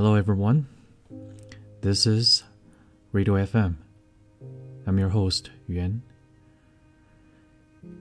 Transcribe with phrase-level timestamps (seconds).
[0.00, 0.66] Hello, everyone.
[1.80, 2.44] This is
[3.12, 3.76] Radio FM.
[4.86, 6.02] I'm your host, Yuan.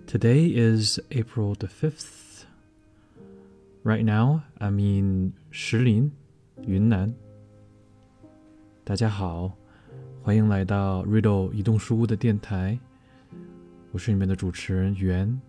[0.07, 2.45] Today is April the 5th.
[3.83, 6.11] Right now, I'm in Shilin,
[6.61, 7.13] Yunnan.
[8.83, 9.57] 大家好，
[10.21, 12.79] 欢迎来到 Riddle 移动书屋的电台，
[13.91, 15.39] 我是你们的主持人袁。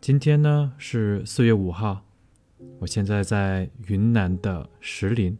[0.00, 2.04] 今天呢是四月五号，
[2.79, 5.37] 我现在在云南的石林。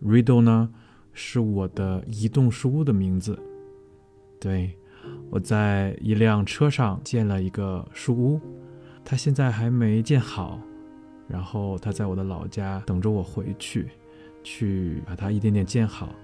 [0.00, 0.72] Riddle 呢
[1.12, 3.36] 是我的移动书屋的名字，
[4.40, 4.76] 对，
[5.28, 8.40] 我在一辆车上建了一个书屋，
[9.04, 10.60] 它现在还没建好，
[11.26, 13.88] 然后它在我的老家等着我回去，
[14.44, 16.14] 去把它一点点建好。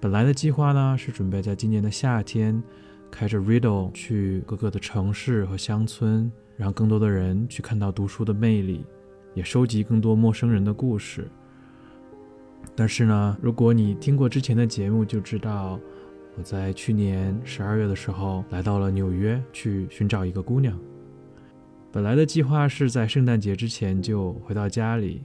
[0.00, 2.62] 本来的计划呢是准备在今年的夏天。
[3.14, 8.84] 开着 Riddle 去各个的城市和乡村，让更多的人去看到读书的魅力，
[9.34, 11.30] 也收集更多陌生人的故事。
[12.74, 15.78] 但是呢，如果你听过之前的节目，就知道
[16.36, 20.76] 我在去年十二月的时候来到了纽约去寻找一个姑娘。
[21.92, 25.22] 本来的计划是在圣诞节之前就回到家里，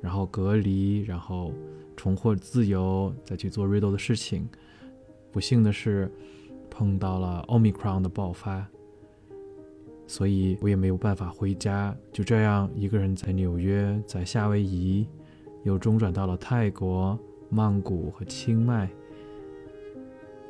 [0.00, 1.52] 然后隔离，然后
[1.94, 4.48] 重获自由，再去做 Riddle 的事情。
[5.30, 6.10] 不幸的是。
[6.77, 8.67] 碰到了 Omicron 的爆发，
[10.07, 15.07] 所以我也没有办法回家，就这样一个人在纽约，在夏威夷，
[15.63, 17.17] 又中转到了泰国、
[17.49, 18.89] 曼谷和清迈，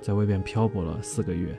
[0.01, 1.57] 在外边漂泊了四个月。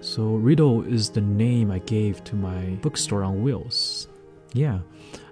[0.00, 4.06] So Riddle is the name I gave to my bookstore on wheels.
[4.52, 4.80] Yeah,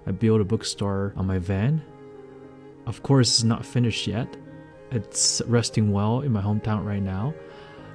[0.05, 1.79] I built a bookstore on my van.
[2.85, 4.27] Of course, it's not finished yet.
[4.90, 7.34] It's resting well in my hometown right now.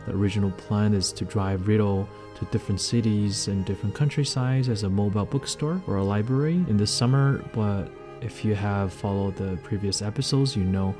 [0.05, 4.89] The original plan is to drive Riddle to different cities and different countrysides as a
[4.89, 7.43] mobile bookstore or a library in the summer.
[7.53, 7.89] But
[8.21, 10.95] if you have followed the previous episodes, you know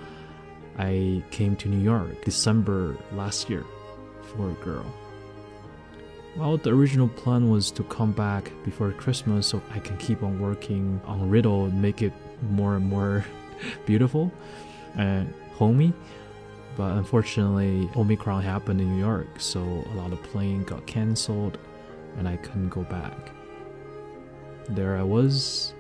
[0.78, 3.66] I came to New York December last year
[4.22, 4.86] for a girl.
[6.36, 10.40] Well, the original plan was to come back before Christmas so I can keep on
[10.40, 12.14] working on Riddle and make it
[12.50, 13.24] more and more
[13.86, 14.32] beautiful.
[14.96, 15.94] And homey.
[16.76, 21.60] But unfortunately, Omicron happened in New York, so a lot of planes got canceled
[22.18, 23.32] and I couldn't go back.
[24.70, 25.74] There I was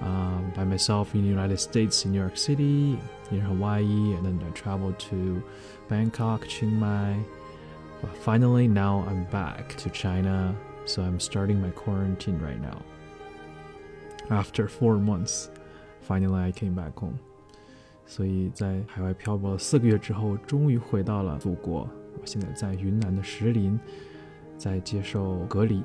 [0.00, 2.98] um, by myself in the United States, in New York City,
[3.30, 5.42] in Hawaii, and then I traveled to
[5.88, 7.16] Bangkok, Chiang Mai.
[8.00, 12.80] But finally, now I'm back to China, so I'm starting my quarantine right now.
[14.30, 15.50] After four months,
[16.02, 17.18] finally I came back home.
[18.07, 21.89] 所以在海外漂泊了四个月之后，终于回到了祖国。
[22.19, 23.79] 我现在在云南的石林，
[24.57, 25.83] 在接受隔离。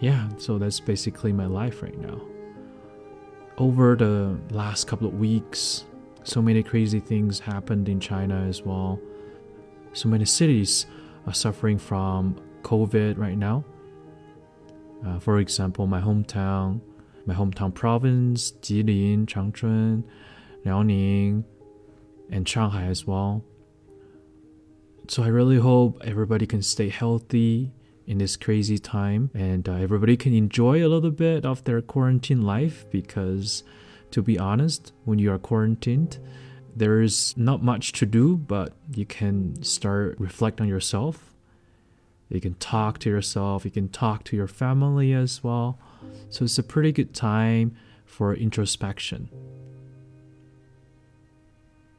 [0.00, 2.18] Yeah, so that's basically my life right now.
[3.56, 5.84] Over the last couple of weeks,
[6.24, 8.98] so many crazy things happened in China as well.
[9.92, 10.86] So many cities
[11.24, 13.62] are suffering from COVID right now.
[15.06, 16.80] Uh, for example, my hometown,
[17.26, 20.02] my hometown province, Jilin, Changchun,
[22.29, 23.43] And Shanghai as well.
[25.07, 27.71] So I really hope everybody can stay healthy
[28.05, 32.43] in this crazy time and uh, everybody can enjoy a little bit of their quarantine
[32.43, 33.63] life because
[34.11, 36.17] to be honest, when you are quarantined,
[36.75, 41.33] there is not much to do, but you can start reflect on yourself.
[42.29, 45.79] You can talk to yourself, you can talk to your family as well.
[46.29, 47.75] So it's a pretty good time
[48.05, 49.29] for introspection.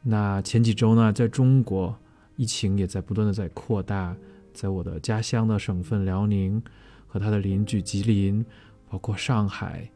[0.03, 1.95] 那前几周呢，在中国，
[2.37, 4.17] 疫情也在不断的在扩大，
[4.55, 6.63] 在我的家乡的省份辽宁
[7.07, 8.43] 和他的邻居吉林，
[8.89, 9.91] 包括上海，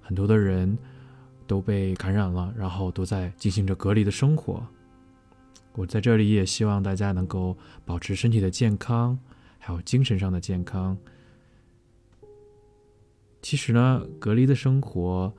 [0.00, 0.78] 很多的人
[1.46, 4.66] 都被感染了，然后都在进行着隔离的生活。
[5.74, 7.54] 我在这里也希望大家能够
[7.84, 9.18] 保持身体的健康，
[9.58, 10.96] 还有精神上的健康。
[13.42, 15.30] 其实呢，隔离的生活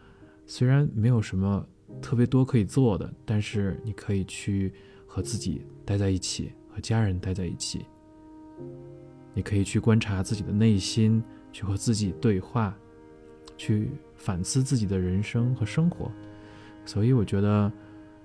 [0.46, 1.66] 虽然没有什么。
[2.03, 4.73] 特别多可以做的，但是你可以去
[5.07, 7.87] 和自己待在一起，和家人待在一起。
[9.35, 11.23] 你可以去观察自己的内心，
[11.53, 12.77] 去和自己对话，
[13.57, 16.11] 去反思自己的人生和生活。
[16.85, 17.71] 所以我觉得，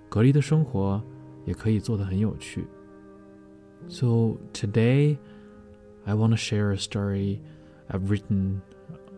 [0.07, 1.01] 隔离的生活
[1.45, 2.65] 也可以做得很有趣。
[3.89, 5.17] So today,
[6.05, 7.39] I want to share a story
[7.89, 8.61] I've written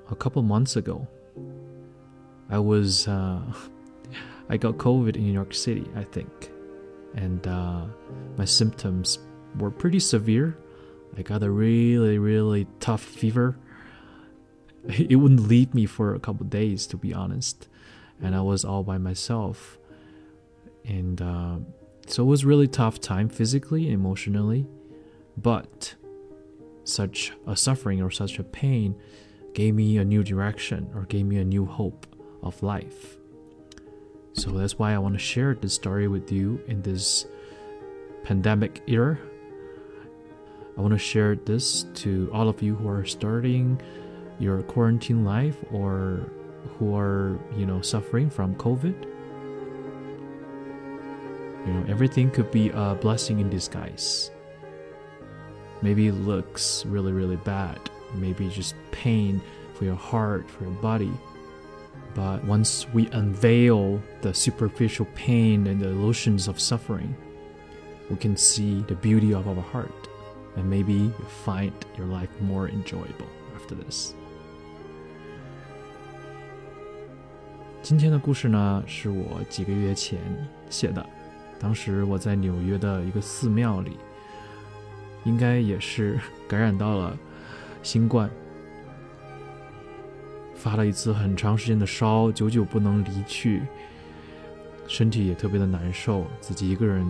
[0.07, 1.05] a couple months ago.
[2.47, 3.41] I was uh,
[4.48, 6.50] I got COVID in New York City, I think,
[7.14, 7.84] and uh,
[8.36, 9.18] my symptoms
[9.58, 10.58] were pretty severe.
[11.16, 13.58] I got a really, really tough fever,
[14.88, 17.68] it wouldn't leave me for a couple days, to be honest.
[18.20, 19.78] And I was all by myself.
[20.84, 21.56] And uh,
[22.06, 24.66] so it was really tough time physically and emotionally.
[25.36, 25.94] But
[26.84, 28.96] such a suffering or such a pain
[29.54, 32.06] gave me a new direction or gave me a new hope
[32.42, 33.17] of life.
[34.38, 37.26] So that's why I want to share this story with you in this
[38.22, 39.18] pandemic era.
[40.76, 43.80] I want to share this to all of you who are starting
[44.38, 46.30] your quarantine life or
[46.78, 48.94] who are, you know, suffering from COVID.
[51.66, 54.30] You know, everything could be a blessing in disguise.
[55.82, 57.78] Maybe it looks really, really bad.
[58.14, 59.42] Maybe just pain
[59.74, 61.12] for your heart, for your body.
[62.15, 67.15] But once we unveil the superficial pain and the illusions of suffering,
[68.09, 69.89] we can see the beauty of our heart.
[70.55, 71.13] And maybe you
[71.43, 74.13] find your life more enjoyable after this.
[77.81, 80.19] 今天的故事呢，是我几个月前
[80.69, 81.03] 写的。
[81.59, 83.97] 当时我在纽约的一个寺庙里，
[85.23, 87.17] 应该也是感染到了
[87.81, 88.29] 新冠，
[90.68, 93.62] 发了一次很长时间的烧，久久不能离去，
[94.86, 97.06] 身体也特别的难受，自己一个人，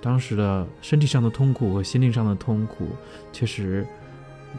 [0.00, 2.90] 当时的身体上的痛苦和心灵上的痛苦，
[3.32, 3.84] 确实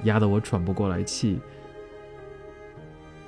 [0.04, 1.40] 压得我喘不过来气。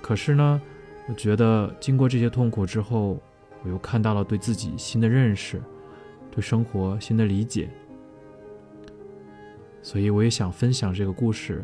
[0.01, 0.61] 可是呢，
[1.07, 3.17] 我觉得经过这些痛苦之后，
[3.63, 5.61] 我又看到了对自己新的认识，
[6.29, 7.69] 对生活新的理解，
[9.81, 11.63] 所以我也想分享这个故事，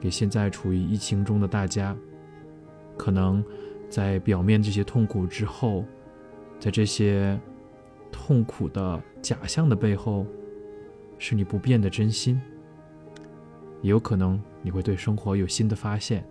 [0.00, 1.96] 给现在处于疫情中的大家。
[3.00, 3.42] 可能
[3.88, 5.86] 在表面这些痛苦之后，
[6.58, 7.40] 在这些
[8.12, 10.26] 痛苦的假象的背后，
[11.16, 12.38] 是你不变的真心。
[13.80, 16.22] 也有可能你会对生活有新的发现。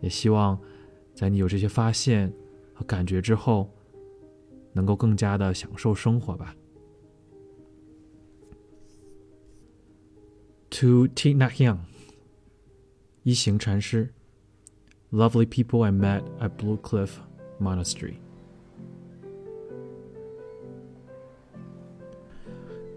[0.00, 0.58] 也希望
[1.14, 2.32] 在你有这些发现
[2.74, 3.70] 和感觉之后，
[4.72, 6.56] 能够更加的享受生活吧。
[10.70, 11.78] To Thich Nhat Hanh，
[13.22, 14.12] 一行禅师。
[15.12, 17.20] Lovely people I met at Blue Cliff
[17.58, 18.20] Monastery.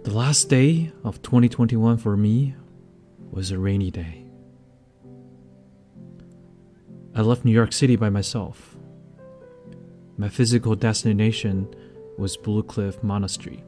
[0.04, 2.56] The last day of 2021 for me
[3.32, 4.26] was a rainy day.
[7.16, 8.76] I left New York City by myself.
[10.18, 11.74] My physical destination
[12.20, 13.64] was Blue Cliff Monastery,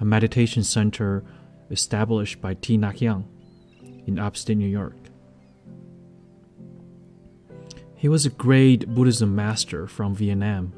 [0.00, 1.24] a meditation center
[1.70, 3.24] established by Nhat Hanh
[4.06, 5.05] in upstate New York.
[8.06, 10.72] He was a great Buddhism master from Vietnam.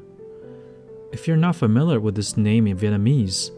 [1.11, 3.51] If you're not familiar with this name in Vietnamese,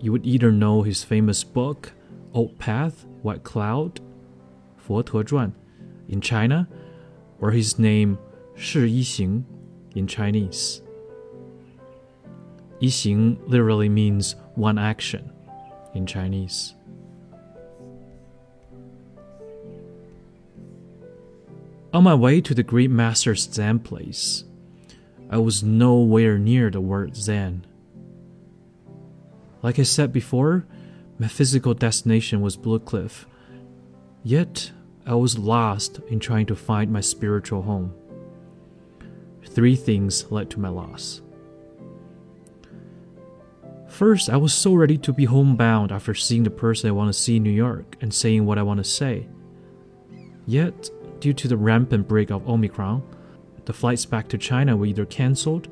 [0.00, 1.92] you would either know his famous book,
[2.34, 4.00] Old Path, White Cloud,
[4.76, 5.52] Fo Zhuan,
[6.08, 6.68] in China,
[7.38, 8.18] or his name,
[8.56, 9.44] Shi Yixing,
[9.94, 10.82] in Chinese.
[12.80, 15.30] Yixing literally means one action
[15.94, 16.74] in Chinese.
[21.92, 24.44] On my way to the great master's Zen place,
[25.28, 27.66] I was nowhere near the word Zen.
[29.60, 30.66] Like I said before,
[31.18, 33.26] my physical destination was Blue Cliff,
[34.22, 34.70] yet
[35.04, 37.92] I was lost in trying to find my spiritual home.
[39.44, 41.22] Three things led to my loss.
[43.88, 47.20] First, I was so ready to be homebound after seeing the person I want to
[47.20, 49.26] see in New York and saying what I want to say.
[50.46, 50.88] Yet,
[51.20, 53.02] due to the rampant break of Omicron,
[53.66, 55.68] the flights back to China were either cancelled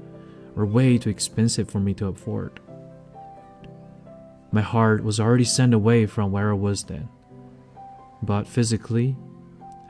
[0.57, 2.61] or way too expensive for me to afford.
[4.53, 7.09] My heart was already sent away from where I was then,
[8.23, 9.17] but physically,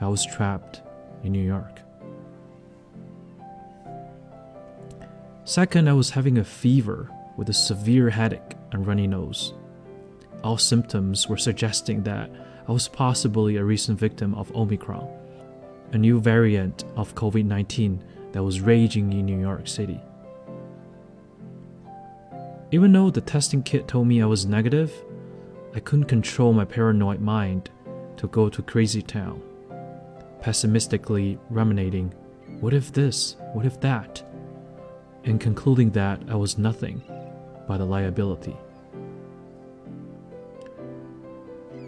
[0.00, 0.83] I was trapped
[1.23, 1.81] in New York.
[5.45, 9.55] Second, I was having a fever with a severe headache and runny nose.
[10.45, 12.31] All symptoms were suggesting that
[12.69, 15.09] I was possibly a recent victim of Omicron
[15.92, 18.02] a new variant of COVID 19
[18.33, 20.00] that was raging in New York City.
[22.71, 24.92] Even though the testing kit told me I was negative,
[25.75, 27.71] I couldn't control my paranoid mind
[28.18, 29.40] to go to crazy town,
[30.40, 32.12] pessimistically ruminating,
[32.61, 34.23] what if this, what if that,
[35.25, 37.02] and concluding that I was nothing
[37.66, 38.57] but a liability.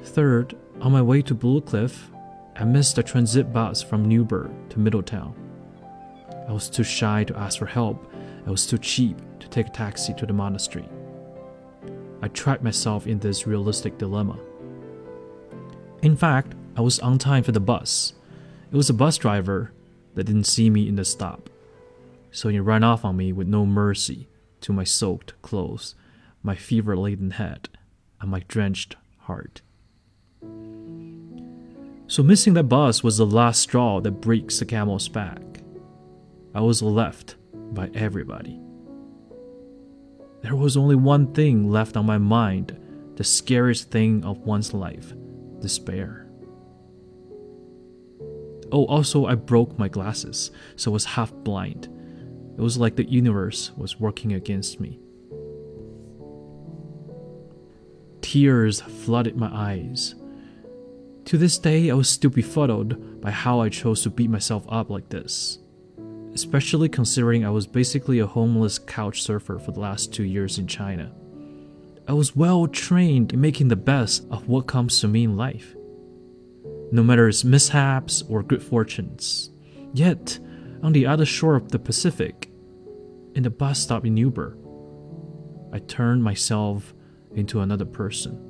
[0.04, 2.10] Third, on my way to Blue Cliff,
[2.60, 5.34] I missed a transit bus from Newburgh to Middletown.
[6.46, 8.12] I was too shy to ask for help.
[8.46, 10.86] I was too cheap to take a taxi to the monastery.
[12.20, 14.38] I trapped myself in this realistic dilemma.
[16.02, 18.12] In fact, I was on time for the bus.
[18.70, 19.72] It was a bus driver
[20.14, 21.48] that didn't see me in the stop.
[22.30, 24.28] So he ran off on me with no mercy
[24.60, 25.94] to my soaked clothes,
[26.42, 27.70] my fever laden head,
[28.20, 29.62] and my drenched heart.
[32.10, 35.40] So missing that bus was the last straw that breaks the camel's back.
[36.52, 38.60] I was left by everybody.
[40.42, 42.76] There was only one thing left on my mind
[43.14, 45.12] the scariest thing of one's life
[45.60, 46.26] despair.
[48.72, 51.84] Oh, also, I broke my glasses, so I was half blind.
[52.58, 54.98] It was like the universe was working against me.
[58.20, 60.16] Tears flooded my eyes.
[61.26, 64.90] To this day, I was still befuddled by how I chose to beat myself up
[64.90, 65.58] like this
[66.34, 70.66] especially considering I was basically a homeless couch surfer for the last two years in
[70.66, 71.12] China.
[72.06, 75.74] I was well trained in making the best of what comes to me in life,
[76.92, 79.50] no matter its mishaps or good fortunes.
[79.92, 80.38] Yet,
[80.82, 82.50] on the other shore of the Pacific,
[83.34, 84.58] in the bus stop in Newburgh,
[85.72, 86.94] I turned myself
[87.34, 88.49] into another person.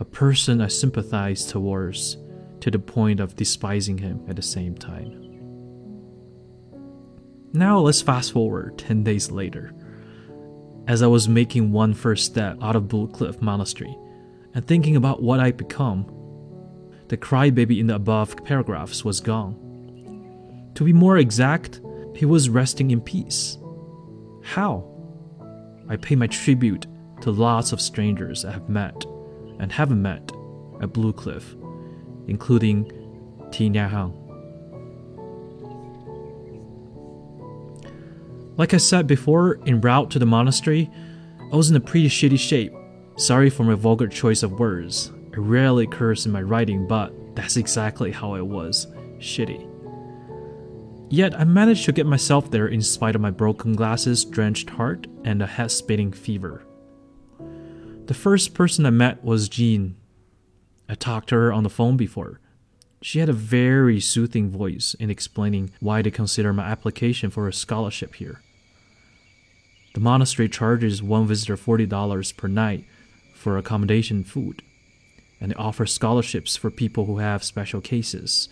[0.00, 2.16] A person I sympathized towards
[2.60, 5.20] to the point of despising him at the same time.
[7.52, 9.72] Now let's fast forward 10 days later.
[10.88, 13.96] As I was making one first step out of Blue Cliff Monastery
[14.52, 16.10] and thinking about what I'd become,
[17.06, 20.72] the crybaby in the above paragraphs was gone.
[20.74, 21.80] To be more exact,
[22.16, 23.58] he was resting in peace.
[24.42, 24.90] How?
[25.88, 26.88] I pay my tribute
[27.20, 29.04] to lots of strangers I have met
[29.58, 30.32] and haven't met
[30.80, 31.54] at Blue Cliff,
[32.26, 32.84] including
[33.50, 34.20] Thich Nhat Hanh.
[38.56, 40.90] Like I said before, en route to the monastery,
[41.52, 42.72] I was in a pretty shitty shape.
[43.16, 45.12] Sorry for my vulgar choice of words.
[45.34, 48.86] I rarely curse in my writing, but that's exactly how I was
[49.18, 49.70] shitty.
[51.10, 55.06] Yet I managed to get myself there in spite of my broken glasses, drenched heart,
[55.24, 56.64] and a head spinning fever.
[58.06, 59.96] The first person I met was Jean.
[60.90, 62.38] I talked to her on the phone before.
[63.00, 67.52] She had a very soothing voice in explaining why they consider my application for a
[67.52, 68.42] scholarship here.
[69.94, 72.84] The monastery charges one visitor $40 per night
[73.34, 74.60] for accommodation and food,
[75.40, 78.50] and they offer scholarships for people who have special cases.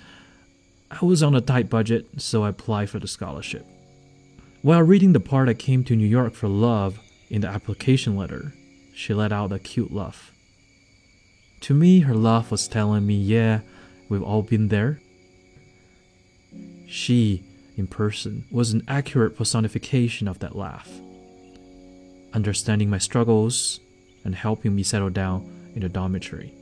[0.90, 3.66] I was on a tight budget, so I applied for the scholarship.
[4.62, 8.54] While reading the part I came to New York for love in the application letter,
[9.02, 10.32] she let out a cute laugh.
[11.62, 13.60] To me, her laugh was telling me, yeah,
[14.08, 15.00] we've all been there.
[16.86, 17.42] She,
[17.76, 20.88] in person, was an accurate personification of that laugh
[22.34, 23.80] understanding my struggles,
[24.24, 25.44] and helping me settle down
[25.74, 26.52] in the dormitory.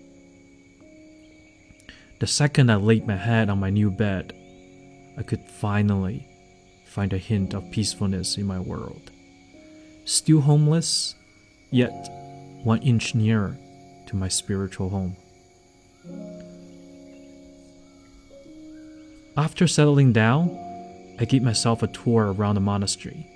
[2.19, 4.35] The second I laid my head on my new bed,
[5.17, 6.27] I could finally
[6.87, 9.11] find a hint of peacefulness in my world.
[10.05, 11.15] Still homeless,
[11.71, 11.93] yet
[12.65, 13.57] one inch nearer
[14.07, 15.17] to my spiritual home.
[19.37, 20.51] After settling down,
[21.19, 23.31] I gave myself a tour around the monastery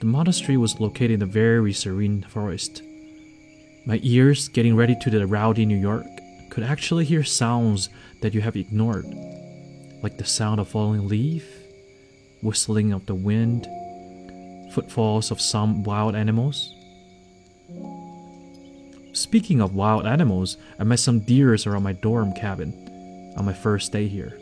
[0.00, 2.82] the monastery was located in a very serene forest.
[3.84, 6.06] My ears, getting ready to the rowdy New York,
[6.48, 7.90] could actually hear sounds
[8.22, 9.04] that you have ignored,
[10.02, 11.46] like the sound of falling leaf,
[12.42, 13.68] whistling of the wind,
[14.72, 16.74] footfalls of some wild animals.
[19.20, 22.72] Speaking of wild animals, I met some deers around my dorm cabin
[23.36, 24.40] on my first day here.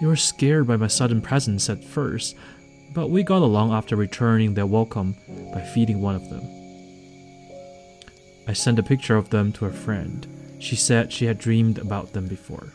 [0.00, 2.36] They were scared by my sudden presence at first,
[2.94, 5.16] but we got along after returning their welcome
[5.52, 6.42] by feeding one of them.
[8.46, 10.28] I sent a picture of them to a friend.
[10.60, 12.72] She said she had dreamed about them before.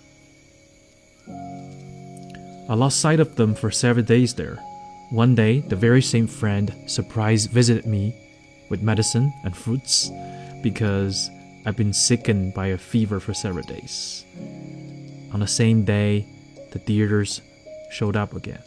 [2.67, 4.60] I lost sight of them for several days there.
[5.10, 8.13] One day, the very same friend surprise visited me
[8.71, 10.09] with medicine and fruits
[10.63, 11.29] because
[11.65, 14.25] I've been sickened by a fever for several days.
[15.33, 16.25] On the same day,
[16.71, 17.41] the theaters
[17.91, 18.63] showed up again.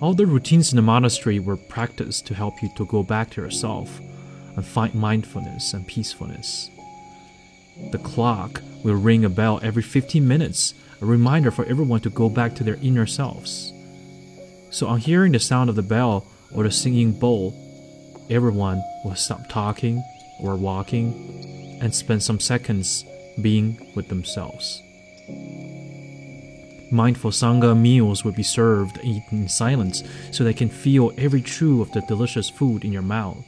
[0.00, 3.42] All the routines in the monastery were practiced to help you to go back to
[3.42, 4.00] yourself
[4.56, 6.70] and find mindfulness and peacefulness.
[7.90, 12.30] The clock will ring a bell every 15 minutes, a reminder for everyone to go
[12.30, 13.72] back to their inner selves.
[14.70, 17.54] So, on hearing the sound of the bell or the singing bowl,
[18.30, 20.02] everyone will stop talking
[20.40, 23.04] or walking and spend some seconds
[23.42, 24.82] being with themselves.
[26.92, 31.40] Mindful Sangha meals will be served and eaten in silence so they can feel every
[31.40, 33.44] chew of the delicious food in your mouth.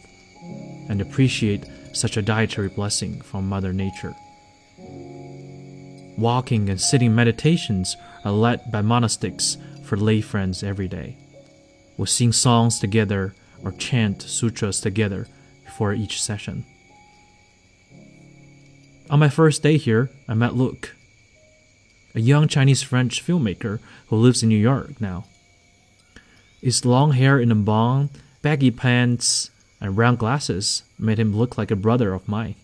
[0.89, 4.15] and appreciate such a dietary blessing from Mother Nature.
[6.19, 9.57] Walking and sitting meditations are led by monastics
[9.93, 11.19] for lay friends every day.
[11.99, 15.29] We sing songs together or chant sutras together
[15.67, 16.65] before each session.
[19.11, 20.97] On my first day here, I met Luke,
[22.15, 25.27] a young Chinese French filmmaker who lives in New York now.
[26.63, 28.09] His long hair in a bun,
[28.41, 32.55] baggy pants, and round glasses made him look like a brother of mine.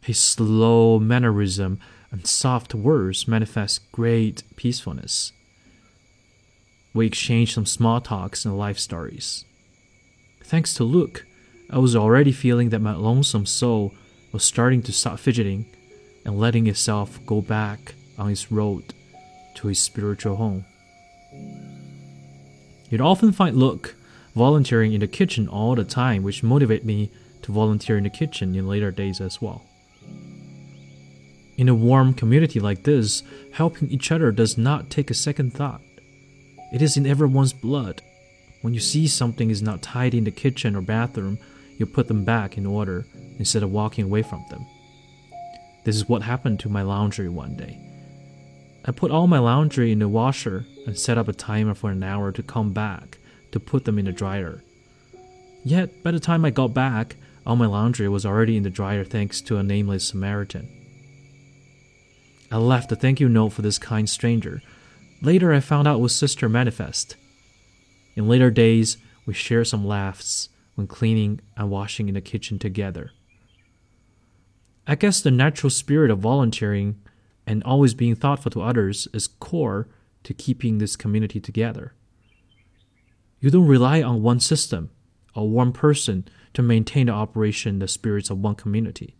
[0.00, 1.78] His slow mannerism
[2.10, 5.32] and soft words manifest great peacefulness.
[6.94, 9.44] We exchanged some small talks and life stories.
[10.42, 11.26] Thanks to Luke,
[11.70, 13.94] I was already feeling that my lonesome soul
[14.32, 15.66] was starting to stop fidgeting
[16.24, 18.94] and letting itself go back on its road
[19.56, 20.64] to his spiritual home.
[22.90, 23.94] You'd often find Luke
[24.34, 27.10] volunteering in the kitchen all the time, which motivated me
[27.42, 29.64] to volunteer in the kitchen in later days as well.
[31.56, 35.80] In a warm community like this, helping each other does not take a second thought.
[36.72, 38.02] It is in everyone's blood.
[38.62, 41.38] When you see something is not tidy in the kitchen or bathroom,
[41.78, 43.06] you put them back in order
[43.38, 44.66] instead of walking away from them.
[45.84, 47.78] This is what happened to my laundry one day.
[48.84, 52.02] I put all my laundry in the washer and set up a timer for an
[52.02, 53.18] hour to come back
[53.52, 54.62] to put them in the dryer.
[55.64, 59.04] Yet, by the time I got back, all my laundry was already in the dryer
[59.04, 60.68] thanks to a nameless Samaritan.
[62.50, 64.62] I left a thank you note for this kind stranger.
[65.20, 67.16] Later, I found out was Sister Manifest.
[68.14, 73.10] In later days, we shared some laughs when cleaning and washing in the kitchen together.
[74.86, 77.00] I guess the natural spirit of volunteering
[77.46, 79.88] and always being thoughtful to others is core
[80.22, 81.94] to keeping this community together.
[83.40, 84.90] You don't rely on one system
[85.34, 89.16] or one person to maintain the operation the spirits of one community.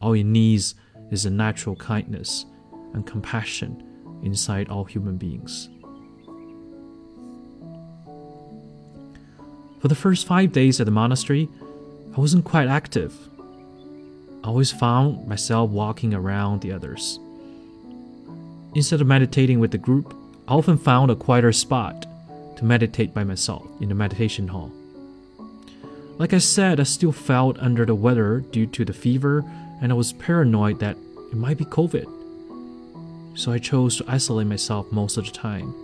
[0.00, 0.74] All it needs
[1.10, 2.44] is a natural kindness
[2.92, 3.82] and compassion
[4.22, 5.68] inside all human beings.
[9.80, 11.48] For the first five days at the monastery,
[12.16, 13.14] I wasn't quite active.
[14.42, 17.18] I always found myself walking around the others.
[18.74, 20.14] Instead of meditating with the group,
[20.48, 22.06] I often found a quieter spot
[22.56, 24.72] to meditate by myself in the meditation hall.
[26.18, 29.44] Like I said, I still felt under the weather due to the fever,
[29.82, 30.96] and I was paranoid that
[31.30, 32.15] it might be COVID.
[33.36, 35.74] So I chose to isolate myself most of the time.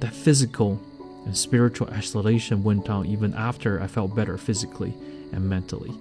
[0.00, 0.80] That physical
[1.26, 4.94] and spiritual isolation went on even after I felt better physically
[5.32, 5.92] and mentally.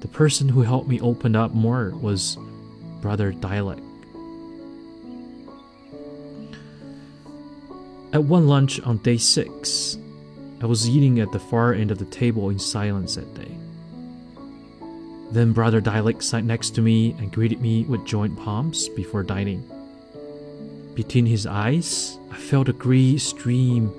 [0.00, 2.38] The person who helped me open up more was
[3.02, 3.82] Brother Dialect.
[8.14, 9.98] At one lunch on day six,
[10.62, 13.54] I was eating at the far end of the table in silence that day.
[15.30, 19.68] Then Brother Dialect sat next to me and greeted me with joint palms before dining.
[20.94, 23.92] Between his eyes, I felt a grey stream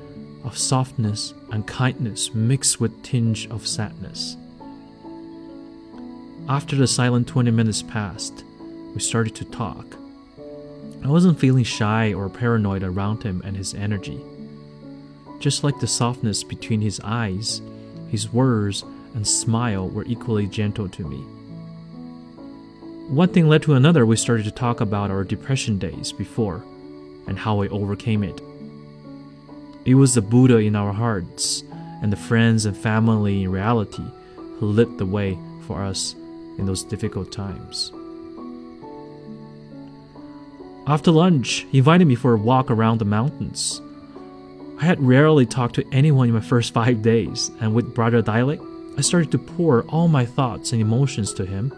[0.43, 4.37] of softness and kindness mixed with tinge of sadness.
[6.49, 8.45] After the silent 20 minutes passed,
[8.93, 9.85] we started to talk.
[11.03, 14.19] I wasn't feeling shy or paranoid around him and his energy.
[15.39, 17.61] Just like the softness between his eyes,
[18.09, 21.17] his words and smile were equally gentle to me.
[23.09, 26.63] One thing led to another, we started to talk about our depression days before
[27.27, 28.41] and how we overcame it.
[29.85, 31.63] It was the Buddha in our hearts
[32.01, 34.03] and the friends and family in reality
[34.35, 36.13] who lit the way for us
[36.57, 37.91] in those difficult times.
[40.87, 43.81] After lunch, he invited me for a walk around the mountains.
[44.79, 48.63] I had rarely talked to anyone in my first five days, and with Brother Dialect,
[48.97, 51.71] I started to pour all my thoughts and emotions to him.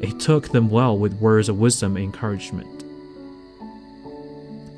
[0.00, 2.84] He took them well with words of wisdom and encouragement.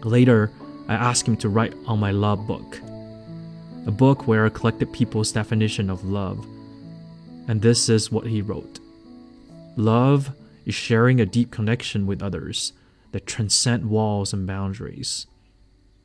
[0.05, 0.51] Later,
[0.89, 2.79] I asked him to write on my love book,
[3.87, 6.47] a book where I collected people's definition of love.
[7.49, 8.81] And this is what he wrote
[9.77, 10.33] Love
[10.67, 12.75] is sharing a deep connection with others
[13.13, 15.27] that transcend walls and boundaries.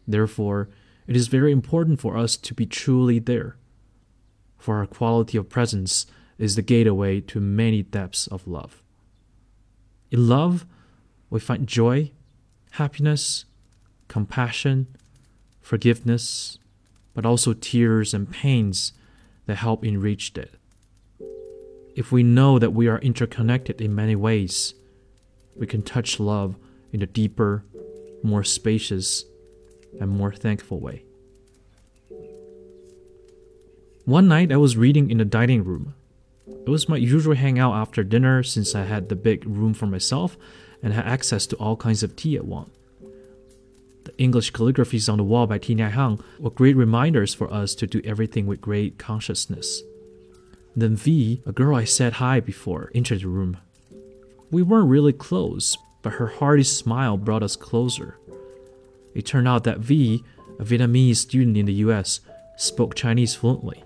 [0.08, 0.70] Therefore,
[1.08, 3.58] it is very important for us to be truly there,
[4.60, 6.06] for our quality of presence
[6.38, 8.84] is the gateway to many depths of love.
[10.12, 10.66] In love,
[11.30, 12.12] we find joy,
[12.72, 13.46] happiness,
[14.08, 14.88] compassion,
[15.62, 16.60] forgiveness,
[17.14, 18.94] but also tears and pains
[19.46, 20.56] that help enrich it.
[21.96, 24.74] If we know that we are interconnected in many ways,
[25.56, 26.56] we can touch love
[26.92, 27.66] in a deeper,
[28.24, 29.26] more spacious,
[30.00, 31.04] and more thankful way.
[34.10, 35.94] One night I was reading in the dining room.
[36.48, 40.36] It was my usual hangout after dinner since I had the big room for myself
[40.82, 42.72] and had access to all kinds of tea at once.
[44.06, 47.76] The English calligraphies on the wall by Thich Nhat Hanh were great reminders for us
[47.76, 49.84] to do everything with great consciousness.
[50.76, 53.58] Then V, a girl I said hi before, entered the room.
[54.50, 58.18] We weren't really close, but her hearty smile brought us closer.
[59.14, 60.24] It turned out that V,
[60.58, 62.22] a Vietnamese student in the US,
[62.58, 63.84] spoke Chinese fluently.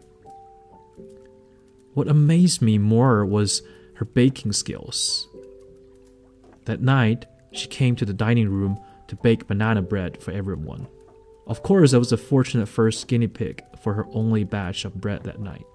[1.94, 3.62] What amazed me more was
[3.96, 5.28] her baking skills.
[6.66, 10.88] That night, she came to the dining room to bake banana bread for everyone.
[11.46, 15.24] Of course, I was a fortunate first guinea pig for her only batch of bread
[15.24, 15.66] that night.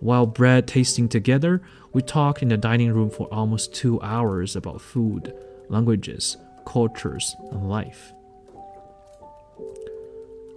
[0.00, 4.80] While bread tasting together, we talked in the dining room for almost two hours about
[4.80, 5.32] food,
[5.68, 8.12] languages, cultures, and life.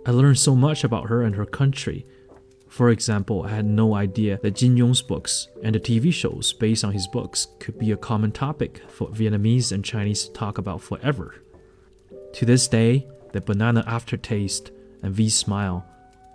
[0.05, 2.05] I learned so much about her and her country.
[2.69, 6.85] For example, I had no idea that Jin Yong's books and the TV shows based
[6.85, 10.81] on his books could be a common topic for Vietnamese and Chinese to talk about
[10.81, 11.35] forever.
[12.33, 15.85] To this day, the banana aftertaste and V's smile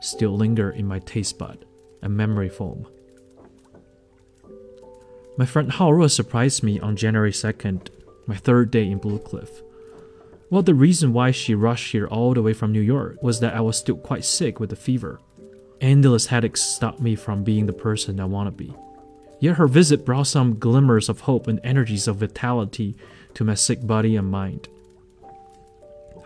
[0.01, 1.64] still linger in my taste bud
[2.03, 2.87] and memory foam.
[5.38, 7.88] My friend Hao Ruo surprised me on January 2nd,
[8.27, 9.62] my third day in Blue Cliff.
[10.51, 13.55] Well, the reason why she rushed here all the way from New York was that
[13.55, 15.20] I was still quite sick with a fever.
[15.81, 18.75] Endless headaches stopped me from being the person I want to be.
[19.41, 22.97] Yet her visit brought some glimmers of hope and energies of vitality
[23.35, 24.69] to my sick body and mind.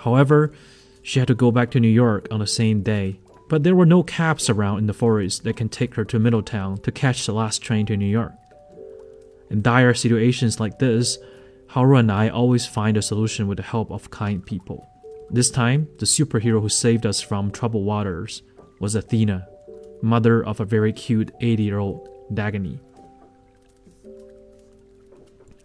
[0.01, 0.53] However,
[1.03, 3.87] she had to go back to New York on the same day, but there were
[3.87, 7.33] no cabs around in the forest that can take her to Middletown to catch the
[7.33, 8.35] last train to New York.
[9.51, 11.19] In dire situations like this,
[11.69, 14.89] Hao Ruo and I always find a solution with the help of kind people.
[15.31, 18.43] This time, the superhero who saved us from troubled waters
[18.81, 19.47] was Athena,
[20.03, 22.79] mother of a very cute 80 year old Dagny.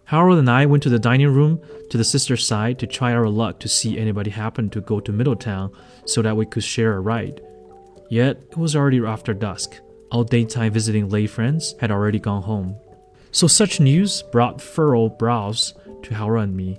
[0.06, 3.12] Hao Ruo and I went to the dining room to the sister's side to try
[3.14, 5.72] our luck to see anybody happen to go to Middletown
[6.04, 7.40] so that we could share a ride.
[8.10, 9.80] Yet, it was already after dusk.
[10.10, 12.76] All daytime visiting lay friends had already gone home.
[13.32, 16.78] So such news brought furrowed brows to Hao Ruo and me.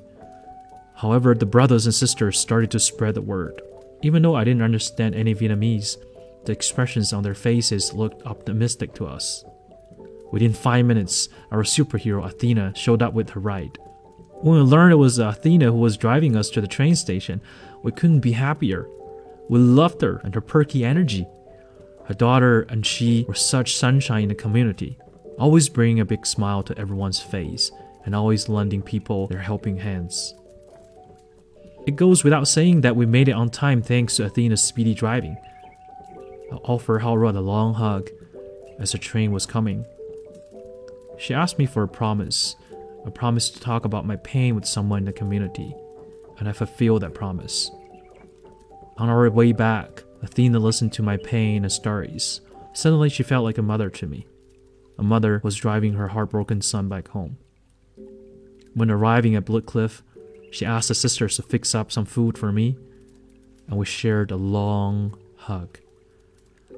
[0.95, 3.61] However, the brothers and sisters started to spread the word.
[4.03, 5.97] Even though I didn't understand any Vietnamese,
[6.45, 9.43] the expressions on their faces looked optimistic to us.
[10.31, 13.77] Within five minutes, our superhero Athena showed up with her ride.
[14.41, 17.41] When we learned it was Athena who was driving us to the train station,
[17.83, 18.87] we couldn't be happier.
[19.49, 21.27] We loved her and her perky energy.
[22.05, 24.97] Her daughter and she were such sunshine in the community
[25.37, 27.71] always bringing a big smile to everyone's face
[28.05, 30.33] and always lending people their helping hands.
[31.87, 35.37] It goes without saying that we made it on time thanks to Athena's speedy driving.
[36.51, 38.09] I offered Hao Ruo a long hug
[38.79, 39.85] as the train was coming.
[41.17, 42.55] She asked me for a promise,
[43.05, 45.73] a promise to talk about my pain with someone in the community,
[46.37, 47.71] and I fulfilled that promise.
[48.97, 52.41] On our way back, Athena listened to my pain and stories.
[52.73, 54.25] Suddenly, she felt like a mother to me.
[54.97, 57.37] A mother was driving her heartbroken son back home.
[58.73, 60.03] When arriving at Cliff,
[60.51, 62.77] she asked the sisters to fix up some food for me,
[63.67, 65.79] and we shared a long hug.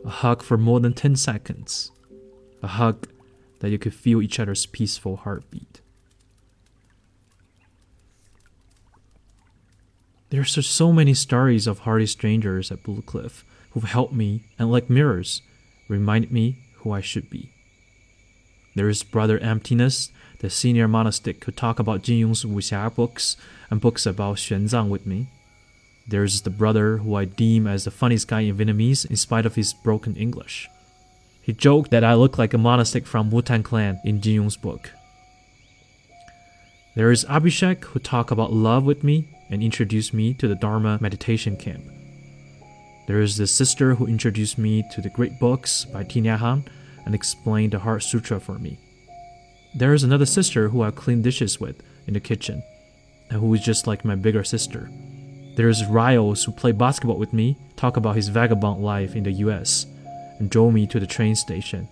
[0.06, 1.92] A hug for more than 10 seconds.
[2.64, 3.08] A hug
[3.60, 5.82] that you could feel each other's peaceful heartbeat.
[10.30, 14.72] There's just so many stories of hardy strangers at Blue Cliff who've helped me and,
[14.72, 15.42] like mirrors,
[15.88, 17.52] reminded me who I should be.
[18.76, 23.38] There is Brother Emptiness, the senior monastic who talk about Jin Yong's wuxia books
[23.70, 25.30] and books about Xuanzang with me.
[26.10, 29.46] There is the brother who I deem as the funniest guy in Vietnamese in spite
[29.46, 30.70] of his broken English.
[31.42, 34.92] He joked that I look like a monastic from Wu-Tang Clan in Jin Yong's book.
[36.96, 40.98] There is Abhishek who talk about love with me and introduced me to the Dharma
[41.02, 41.84] meditation camp.
[43.08, 46.68] There is the sister who introduced me to the great books by Thich Nhat Hanh
[47.06, 48.78] and explained the Heart Sutra for me.
[49.76, 52.64] There is another sister who I clean dishes with in the kitchen,
[53.30, 54.90] and who is just like my bigger sister.
[55.58, 59.32] There is Riles who played basketball with me, talk about his vagabond life in the
[59.48, 59.88] US,
[60.38, 61.88] and drove me to the train station.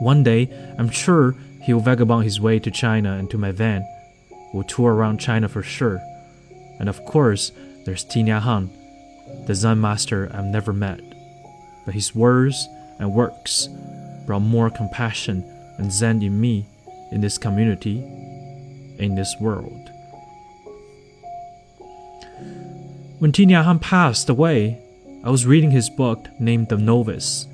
[0.00, 3.86] One day, I'm sure he'll vagabond his way to China and to my van.
[4.52, 6.02] We'll tour around China for sure.
[6.80, 7.52] And of course,
[7.84, 11.00] there's Thich Nhat Hanh, the Zen master I've never met.
[11.84, 13.68] But his words and works
[14.26, 15.44] brought more compassion
[15.78, 16.66] and Zen in me,
[17.12, 17.98] in this community,
[18.98, 19.83] in this world.
[23.20, 24.76] When Thich Nhat Hanh passed away,
[25.22, 27.46] I was reading his book named The Novice.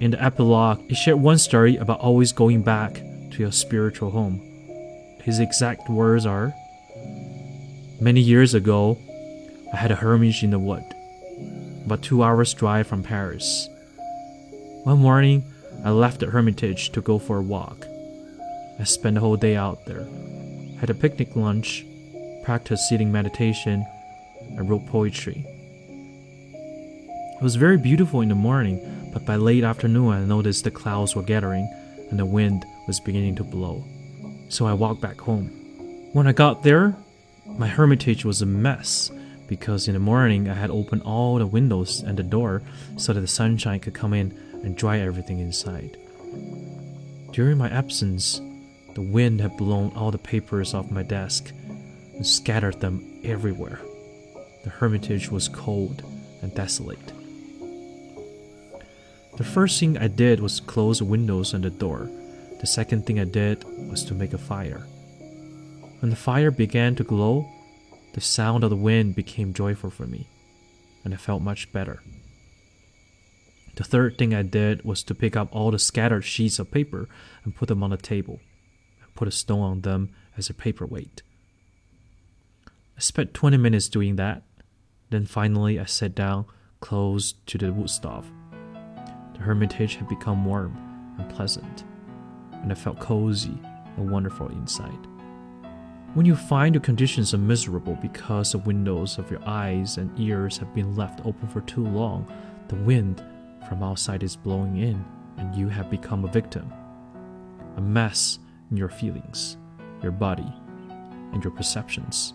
[0.00, 4.40] In the epilogue, he shared one story about always going back to your spiritual home.
[5.22, 6.54] His exact words are
[8.00, 8.98] Many years ago,
[9.72, 10.84] I had a hermitage in the wood,
[11.84, 13.68] about two hours' drive from Paris.
[14.84, 15.44] One morning,
[15.84, 17.86] I left the hermitage to go for a walk.
[18.80, 20.06] I spent the whole day out there,
[20.80, 21.84] had a picnic lunch,
[22.44, 23.86] practiced sitting meditation,
[24.56, 25.44] and wrote poetry.
[27.36, 31.14] It was very beautiful in the morning, but by late afternoon I noticed the clouds
[31.14, 31.68] were gathering
[32.10, 33.84] and the wind was beginning to blow.
[34.48, 35.48] So I walked back home.
[36.12, 36.96] When I got there,
[37.46, 39.10] my hermitage was a mess
[39.46, 42.62] because in the morning I had opened all the windows and the door
[42.96, 45.96] so that the sunshine could come in and dry everything inside.
[47.32, 48.40] During my absence,
[48.94, 51.52] the wind had blown all the papers off my desk
[52.14, 53.80] and scattered them everywhere.
[54.64, 56.02] The hermitage was cold
[56.42, 57.12] and desolate.
[59.36, 62.10] The first thing I did was close the windows and the door.
[62.60, 64.86] The second thing I did was to make a fire.
[66.00, 67.46] When the fire began to glow,
[68.14, 70.28] the sound of the wind became joyful for me,
[71.04, 72.02] and I felt much better.
[73.76, 77.08] The third thing I did was to pick up all the scattered sheets of paper
[77.42, 78.40] and put them on the table,
[79.02, 81.22] and put a stone on them as a paperweight.
[82.96, 84.42] I spent 20 minutes doing that.
[85.10, 86.46] Then finally, I sat down
[86.80, 88.30] close to the wood stove.
[89.34, 90.76] The hermitage had become warm
[91.18, 91.84] and pleasant,
[92.52, 93.58] and I felt cozy
[93.96, 95.06] and wonderful inside.
[96.14, 100.56] When you find your conditions are miserable because the windows of your eyes and ears
[100.58, 102.32] have been left open for too long,
[102.68, 103.22] the wind
[103.68, 105.04] from outside is blowing in,
[105.38, 106.72] and you have become a victim.
[107.76, 108.38] A mess
[108.70, 109.56] in your feelings,
[110.02, 110.52] your body,
[111.32, 112.34] and your perceptions.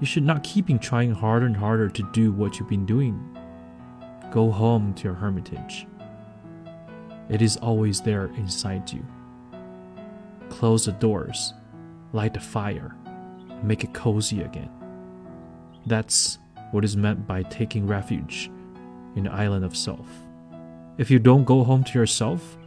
[0.00, 3.34] You should not keep trying harder and harder to do what you've been doing
[4.34, 5.86] Go home to your hermitage.
[7.28, 9.06] It is always there inside you.
[10.48, 11.54] Close the doors,
[12.12, 12.96] light the fire,
[13.62, 14.70] make it cozy again.
[15.86, 16.38] That's
[16.72, 18.50] what is meant by taking refuge
[19.14, 20.08] in the island of self.
[20.98, 22.58] If you don't go home to yourself,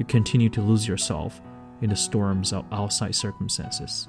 [0.00, 1.40] you continue to lose yourself
[1.82, 4.08] in the storms of outside circumstances.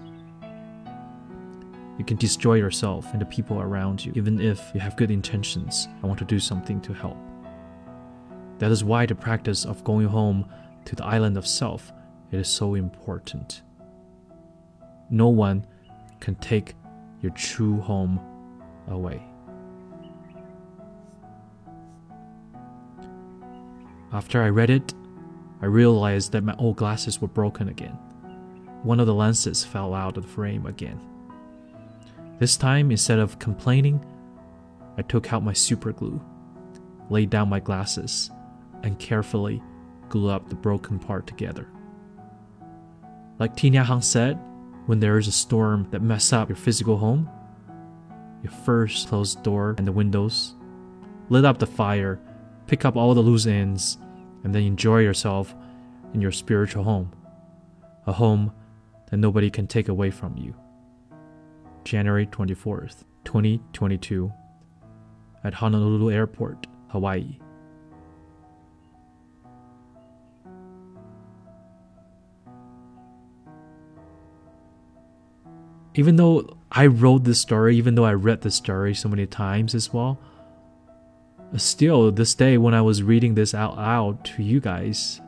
[2.02, 5.88] You can destroy yourself and the people around you, even if you have good intentions
[5.88, 7.16] and want to do something to help.
[8.58, 10.52] That is why the practice of going home
[10.86, 11.94] to the island of self
[12.32, 13.62] is so important.
[15.12, 15.68] No one
[16.20, 16.74] can take
[17.22, 18.20] your true home
[18.88, 19.22] away.
[24.12, 24.96] After I read it,
[25.62, 28.00] I realized that my old glasses were broken again.
[28.82, 31.00] One of the lenses fell out of the frame again.
[32.42, 34.04] This time, instead of complaining,
[34.98, 36.20] I took out my super glue,
[37.12, 38.32] laid down my glasses,
[38.82, 39.62] and carefully
[40.10, 41.68] glued up the broken part together.
[43.38, 44.40] Like Thich Nhat Hanh said,
[44.88, 47.30] when there is a storm that messes up your physical home,
[48.42, 50.56] you first close the door and the windows,
[51.30, 52.20] lit up the fire,
[52.66, 54.00] pick up all the loose ends,
[54.44, 55.54] and then enjoy yourself
[56.16, 57.14] in your spiritual home,
[58.08, 58.52] a home
[59.12, 60.56] that nobody can take away from you.
[61.84, 64.32] January 24th, 2022,
[65.44, 67.40] at Honolulu Airport, Hawaii.
[75.96, 79.76] Even though I wrote this story, even though I read this story so many times
[79.76, 80.20] as well,
[81.58, 85.20] still, this day when I was reading this out loud to you guys,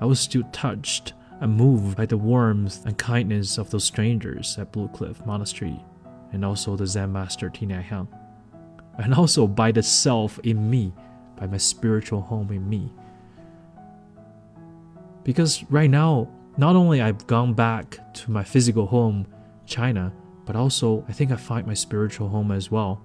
[0.00, 4.70] I was still touched and moved by the warmth and kindness of those strangers at
[4.70, 5.84] Blue Cliff Monastery
[6.32, 8.08] and also the Zen master Thich Nhat Hanh,
[8.98, 10.92] and also by the self in me,
[11.36, 12.92] by my spiritual home in me.
[15.24, 19.26] Because right now, not only I've gone back to my physical home,
[19.66, 20.12] China,
[20.44, 23.04] but also I think I find my spiritual home as well.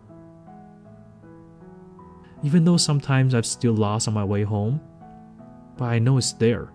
[2.44, 4.80] Even though sometimes I've still lost on my way home,
[5.76, 6.70] but I know it's there.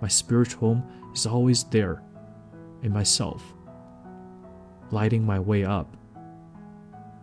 [0.00, 2.02] My spiritual home is always there
[2.82, 3.51] in myself
[4.92, 5.88] lighting my way up,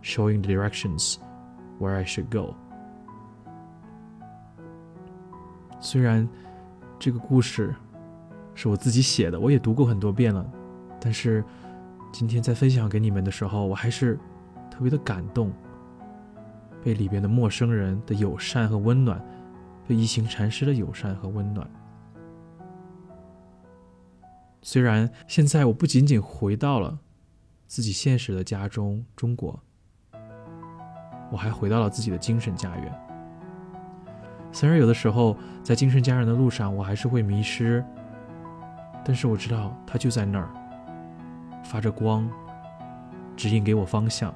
[0.02, 1.16] showing the directions
[1.78, 2.54] where I should go.
[5.80, 6.28] 虽然
[6.98, 7.74] 这个故事
[8.54, 10.44] 是我自己写的，我也读过很多遍了，
[11.00, 11.42] 但是
[12.12, 14.18] 今天在分享给你们的时候，我还是
[14.70, 15.50] 特别的感动，
[16.84, 19.24] 被里边的陌生人的友善和温暖，
[19.86, 21.66] 被一行禅师的友善和温暖。
[24.60, 26.98] 虽然现在我不仅仅回到了
[27.70, 29.56] 自己现实的家中，中国。
[31.30, 32.92] 我还回到了自己的精神家园。
[34.50, 37.84] 虽然有的时候在精神家园的路上，我还是会迷失，
[39.04, 40.50] 但是我知道它就在那儿，
[41.62, 42.28] 发着光，
[43.36, 44.34] 指引给我方向。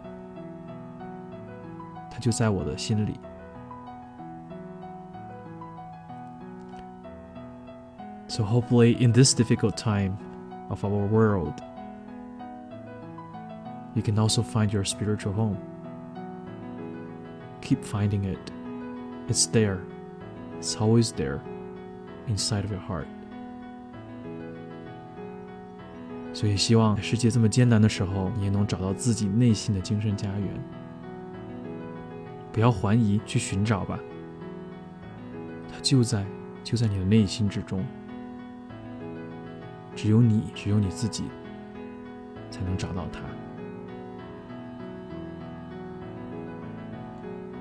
[2.08, 3.18] 它就在我的心里。
[8.28, 10.16] So hopefully, in this difficult time
[10.68, 11.54] of our world,
[13.94, 15.56] you can also find your spiritual home.
[17.60, 18.52] Keep finding it.
[19.28, 19.78] It's there.
[20.60, 21.40] It's always there,
[22.28, 23.06] inside of your heart.
[26.32, 30.48] 所以，希望世界这么艰难的时候，你也能找到自己内心的精神家园。
[32.52, 33.98] 不要怀疑，去寻找吧。
[35.72, 36.26] 它就在，
[36.62, 37.84] 就在你的内心之中。
[39.94, 41.24] 只有你，只有你自己，
[42.50, 43.20] 才能找到它。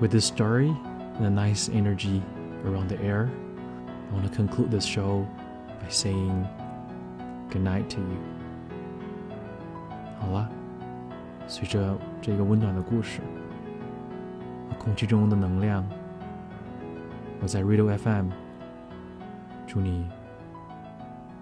[0.03, 0.73] With this story
[1.17, 2.21] and a nice energy
[2.65, 3.29] around the air,
[4.09, 5.27] I want to conclude this show
[5.81, 6.47] by saying
[7.49, 8.17] good night to you.
[10.19, 10.49] 好了，
[11.47, 13.21] 随着这个温暖的故事
[14.69, 15.85] 和空气中的能量，
[17.41, 18.29] 我在 Radio FM
[19.67, 20.07] 祝你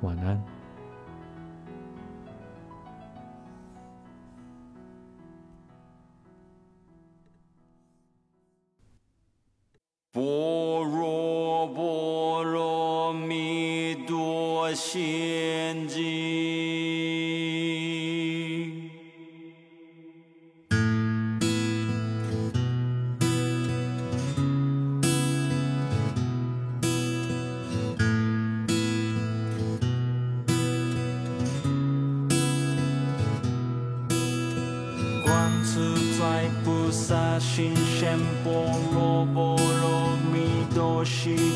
[0.01, 0.50] 晚安。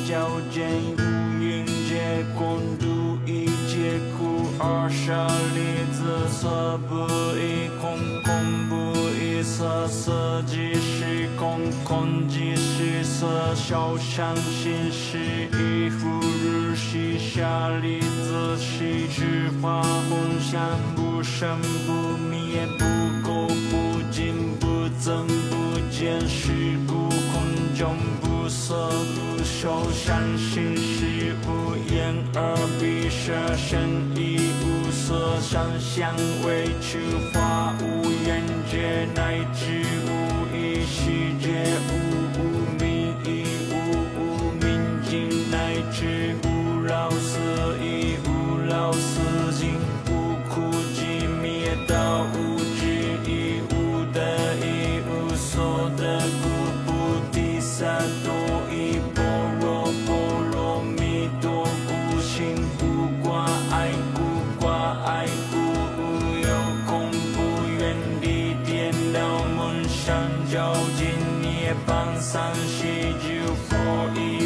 [0.07, 6.95] 脚尖乌云皆空独一皆空而沙粒子色不
[7.37, 17.43] 异空空不异色色即是空空即是色受想行识亦复如是舍
[17.83, 22.85] 粒子是诸法空相不生不灭不
[23.29, 36.15] 垢不净不增不减是故空中不色不受想行识，无眼耳鼻舌身意，无色声香
[36.47, 36.99] 味触
[37.33, 39.83] 法，无眼界，乃至
[72.37, 74.46] sun shade you for evil.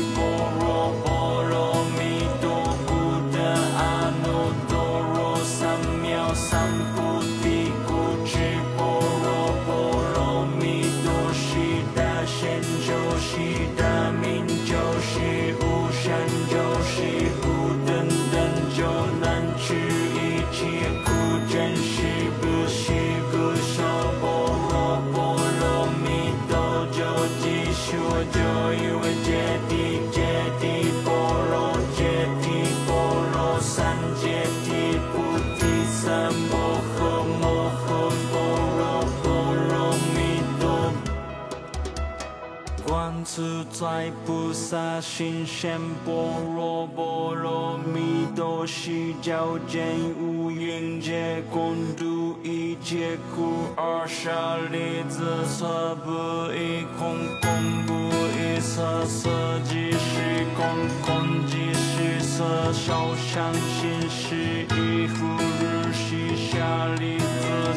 [43.33, 46.12] 自在菩萨心现般
[46.52, 49.87] 若波罗蜜多时，照见
[50.20, 53.52] 五蕴皆空，度一切苦。
[53.76, 54.33] 二舍
[54.72, 56.10] 利子，色不
[56.52, 57.92] 异空，空不
[58.35, 59.31] 异色，色
[59.62, 60.66] 即是空，
[61.06, 62.72] 空即是色。
[62.72, 64.35] 受想行识，
[64.74, 66.37] 亦复如是。
[66.50, 66.58] 舍
[66.98, 67.24] 利子，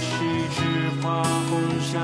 [0.02, 0.10] 是
[0.56, 2.02] 诸法空相，